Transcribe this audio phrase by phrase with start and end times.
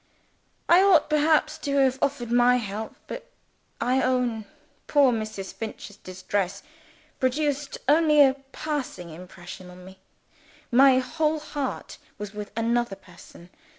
[0.67, 3.29] I ought perhaps to have offered my help but,
[3.79, 4.45] I own,
[4.87, 5.53] poor Mrs.
[5.53, 6.63] Finch's distress
[7.19, 9.99] produced only a passing impression on me.
[10.71, 13.51] My whole heart was with another person.